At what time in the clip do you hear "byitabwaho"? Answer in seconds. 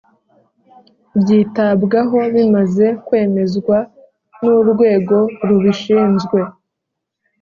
1.19-2.19